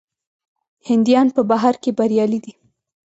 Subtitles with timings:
[0.87, 2.53] هندیان په بهر کې بریالي دي.